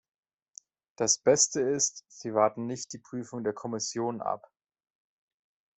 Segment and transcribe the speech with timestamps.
[0.97, 4.51] Das Beste ist, Sie warten nicht die Prüfung der Kommission ab.